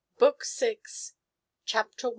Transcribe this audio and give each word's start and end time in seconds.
BOOK 0.17 0.43
VI. 0.51 0.79
Chapter 1.63 2.07
i. 2.07 2.09